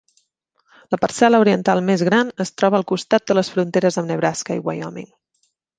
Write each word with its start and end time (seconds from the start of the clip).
La 0.95 0.99
parcel·la 1.03 1.41
oriental 1.43 1.83
més 1.91 2.05
gran 2.09 2.33
es 2.47 2.55
troba 2.63 2.81
al 2.81 2.89
costat 2.93 3.29
de 3.29 3.39
les 3.41 3.55
fronteres 3.57 4.01
amb 4.03 4.15
Nebraska 4.15 4.61
i 4.63 4.67
Wyoming. 4.71 5.11